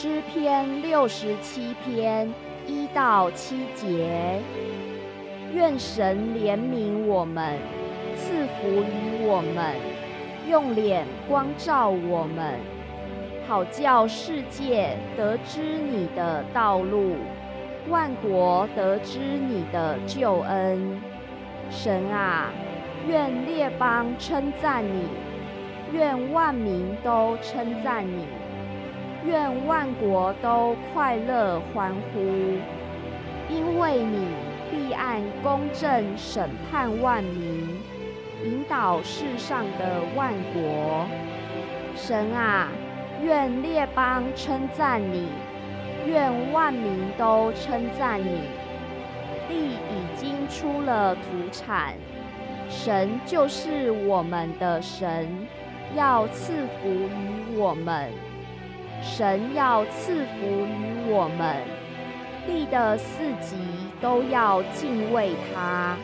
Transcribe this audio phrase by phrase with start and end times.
[0.00, 2.32] 诗篇六十七篇
[2.68, 4.40] 一到七节，
[5.52, 7.58] 愿神怜悯我们，
[8.14, 9.74] 赐福于我们，
[10.48, 12.54] 用脸光照我们，
[13.48, 17.16] 好叫世界得知你的道路，
[17.88, 21.00] 万国得知你的救恩。
[21.70, 22.52] 神啊，
[23.08, 25.08] 愿列邦称赞你，
[25.92, 28.28] 愿万民都称赞你。
[29.28, 32.18] 愿万国都快乐欢呼，
[33.50, 34.26] 因为你
[34.70, 37.68] 必按公正审判万民，
[38.42, 41.06] 引导世上的万国。
[41.94, 42.68] 神啊，
[43.22, 45.28] 愿列邦称赞你，
[46.06, 48.40] 愿万民都称赞你。
[49.46, 51.20] 地已经出了土
[51.52, 51.92] 产，
[52.70, 55.28] 神就是我们的神，
[55.94, 58.10] 要赐福于我们。
[59.02, 61.56] 神要赐福于我们，
[62.46, 63.56] 地的四极
[64.00, 65.96] 都要敬畏他。